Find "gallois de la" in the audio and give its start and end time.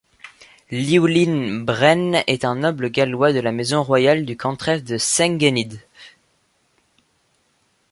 2.89-3.51